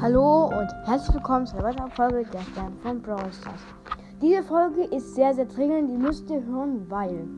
Hallo 0.00 0.46
und 0.46 0.68
herzlich 0.84 1.14
willkommen 1.14 1.46
zu 1.46 1.56
einer 1.56 1.68
weiteren 1.68 1.90
Folge 1.92 2.26
der 2.32 2.40
Stern 2.40 2.76
von 2.82 3.00
Brawl 3.00 3.32
Stars. 3.32 3.60
Diese 4.20 4.42
Folge 4.42 4.84
ist 4.84 5.14
sehr, 5.14 5.32
sehr 5.32 5.44
dringend, 5.44 5.88
die 5.88 5.96
müsst 5.96 6.28
ihr 6.30 6.44
hören, 6.44 6.84
weil. 6.90 7.28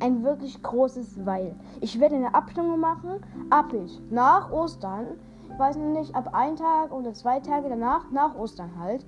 Ein 0.00 0.22
wirklich 0.22 0.62
großes 0.62 1.24
Weil. 1.24 1.56
Ich 1.80 1.98
werde 1.98 2.16
eine 2.16 2.34
Abstimmung 2.34 2.78
machen, 2.80 3.20
ab 3.48 3.72
ich 3.72 3.98
nach 4.10 4.52
Ostern, 4.52 5.06
ich 5.50 5.58
weiß 5.58 5.78
nicht, 5.78 6.14
ab 6.14 6.28
ein 6.32 6.54
Tag 6.54 6.92
oder 6.92 7.14
zwei 7.14 7.40
Tage 7.40 7.70
danach, 7.70 8.10
nach 8.10 8.36
Ostern 8.36 8.70
halt, 8.78 9.06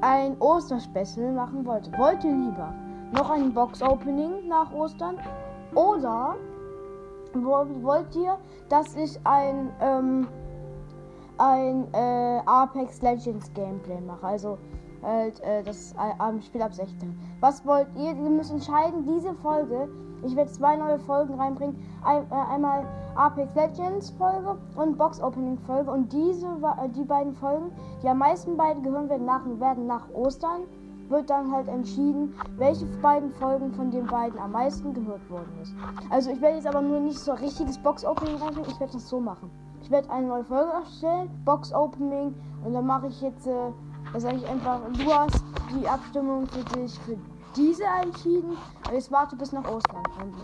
ein 0.00 0.36
Osterspecial 0.40 1.32
machen 1.32 1.64
wollte. 1.64 1.96
Wollt 1.96 2.24
ihr 2.24 2.32
lieber 2.32 2.74
noch 3.12 3.30
ein 3.30 3.54
Box-Opening 3.54 4.48
nach 4.48 4.72
Ostern 4.72 5.18
oder 5.74 6.34
wollt 7.32 8.14
ihr, 8.16 8.36
dass 8.68 8.96
ich 8.96 9.18
ein, 9.24 9.70
ähm, 9.80 10.26
ein 11.38 11.86
äh, 11.92 12.40
Apex 12.46 13.02
Legends 13.02 13.52
Gameplay 13.54 14.00
mache. 14.00 14.26
Also 14.26 14.58
halt 15.02 15.40
äh, 15.40 15.62
das 15.62 15.92
äh, 15.92 16.42
Spiel 16.42 16.62
ab 16.62 16.74
16. 16.74 17.18
Was 17.40 17.64
wollt 17.66 17.88
ihr? 17.96 18.12
Ihr 18.12 18.30
müsst 18.30 18.52
entscheiden, 18.52 19.04
diese 19.04 19.34
Folge. 19.34 19.88
Ich 20.24 20.34
werde 20.34 20.50
zwei 20.50 20.76
neue 20.76 20.98
Folgen 21.00 21.34
reinbringen. 21.34 21.76
Ein, 22.02 22.24
äh, 22.30 22.34
einmal 22.52 22.86
Apex 23.14 23.54
Legends 23.54 24.10
Folge 24.10 24.56
und 24.76 24.96
Box 24.96 25.20
Opening 25.20 25.58
Folge. 25.58 25.90
Und 25.90 26.12
diese 26.12 26.46
äh, 26.46 26.88
die 26.88 27.04
beiden 27.04 27.34
Folgen, 27.34 27.70
die 28.02 28.08
am 28.08 28.18
meisten 28.18 28.56
beide 28.56 28.80
gehören 28.80 29.08
werden 29.08 29.26
nach, 29.26 29.42
werden 29.60 29.86
nach 29.86 30.08
Ostern, 30.14 30.62
wird 31.08 31.28
dann 31.28 31.52
halt 31.52 31.68
entschieden, 31.68 32.34
welche 32.56 32.86
beiden 33.02 33.30
Folgen 33.32 33.72
von 33.72 33.90
den 33.90 34.06
beiden 34.06 34.38
am 34.38 34.52
meisten 34.52 34.94
gehört 34.94 35.28
worden 35.28 35.52
ist. 35.60 35.74
Also 36.08 36.30
ich 36.30 36.40
werde 36.40 36.56
jetzt 36.56 36.66
aber 36.66 36.80
nur 36.80 37.00
nicht 37.00 37.18
so 37.18 37.32
richtiges 37.32 37.76
Box 37.78 38.04
Opening 38.04 38.36
reinbringen. 38.36 38.70
Ich 38.70 38.80
werde 38.80 38.94
das 38.94 39.08
so 39.08 39.20
machen. 39.20 39.50
Ich 39.84 39.90
werde 39.90 40.08
eine 40.10 40.26
neue 40.26 40.44
Folge 40.44 40.72
erstellen, 40.72 41.30
Box 41.44 41.70
Opening 41.74 42.34
und 42.64 42.72
dann 42.72 42.86
mache 42.86 43.08
ich 43.08 43.20
jetzt, 43.20 43.46
äh, 43.46 43.70
sage 44.16 44.36
ich 44.36 44.48
einfach, 44.48 44.80
du 44.90 45.12
hast 45.12 45.44
die 45.78 45.86
Abstimmung 45.86 46.46
für 46.46 46.64
dich 46.78 46.98
für 47.00 47.18
diese 47.54 47.84
entschieden. 48.02 48.56
Aber 48.86 48.94
jetzt 48.94 49.12
warte 49.12 49.36
bis 49.36 49.52
nach 49.52 49.70
Ostern. 49.70 50.02
Und 50.22 50.34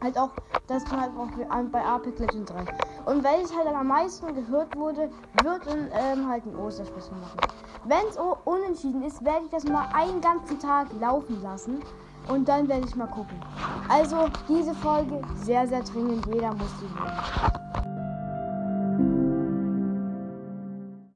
halt 0.00 0.16
auch, 0.16 0.30
das 0.68 0.84
halt 0.92 1.10
auch 1.18 1.62
bei 1.72 1.84
Apex 1.84 2.20
Legends 2.20 2.54
rein. 2.54 2.68
Und 3.04 3.24
welches 3.24 3.52
halt 3.52 3.66
am 3.66 3.88
meisten 3.88 4.32
gehört 4.32 4.76
wurde, 4.76 5.10
wird 5.42 5.66
dann 5.66 5.88
ähm, 5.92 6.28
halt 6.28 6.46
ein 6.46 6.54
Osterspecial 6.54 7.18
machen. 7.18 7.40
Wenn 7.84 8.06
es 8.08 8.16
unentschieden 8.44 9.02
ist, 9.02 9.24
werde 9.24 9.44
ich 9.44 9.50
das 9.50 9.64
mal 9.64 9.88
einen 9.92 10.20
ganzen 10.20 10.60
Tag 10.60 10.86
laufen 11.00 11.42
lassen. 11.42 11.80
Und 12.28 12.48
dann 12.48 12.68
werde 12.68 12.86
ich 12.86 12.94
mal 12.94 13.08
gucken. 13.08 13.40
Also, 13.88 14.28
diese 14.48 14.72
Folge 14.72 15.20
sehr, 15.34 15.66
sehr 15.66 15.82
dringend. 15.82 16.24
Jeder 16.26 16.54
muss 16.54 16.70
die 16.80 17.00
hören. 17.00 17.71